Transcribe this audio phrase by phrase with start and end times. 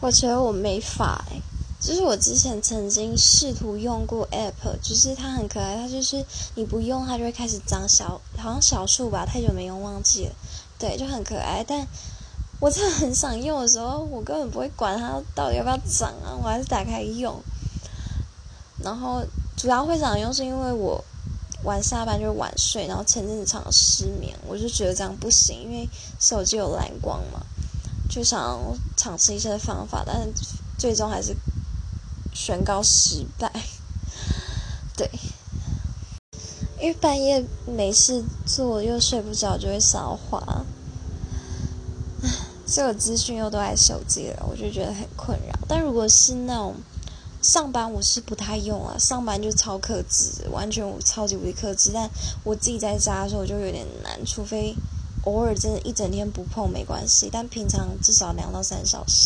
[0.00, 1.40] 我觉得我没法哎，
[1.80, 6.24] 就是我之前曾经试图用过 app，就是它很可爱，它就是
[6.54, 10.32] 你不用它就会开始长小，好像小树吧，太久没用忘记了，
[10.78, 11.64] 对，就很可爱。
[11.66, 11.84] 但
[12.60, 17.34] 我真的很想用的时候，我根本不会管它到底要不要长啊，我还是打开用。
[18.80, 19.24] 然后
[19.56, 21.04] 主要会想用是因为我
[21.64, 25.88] 晚下班就晚睡，然后前阵子常失眠，我就觉得这样不行，因为
[26.20, 27.44] 手机有蓝光嘛。
[28.08, 28.58] 就想
[28.96, 30.32] 尝试一些方法，但是
[30.78, 31.36] 最终还是
[32.34, 33.52] 宣告失败。
[34.96, 35.08] 对，
[36.80, 40.64] 因为半夜没事做又睡不着，就会烧滑。
[42.66, 45.58] 所有资讯又都在手机了，我就觉得很困扰。
[45.68, 46.74] 但如果是那种
[47.42, 51.90] 上班，我是不太用啊，上班就超克制，完全超级无敌克制。
[51.92, 52.08] 但
[52.42, 54.74] 我自己在家的时候我就有点难，除非。
[55.28, 59.16] 偶尔真的，一整天不碰没关系，但平常至少两到三小时。